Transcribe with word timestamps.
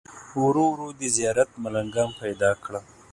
ورو 0.43 0.63
ورو 0.71 0.87
دې 0.99 1.07
زیارت 1.17 1.49
ملنګان 1.63 2.09
پیدا 2.21 2.51
کړل. 2.63 2.83